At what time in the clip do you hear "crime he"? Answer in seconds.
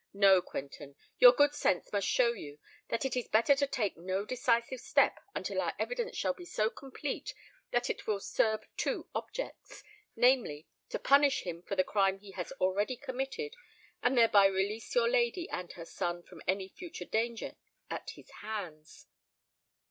11.83-12.31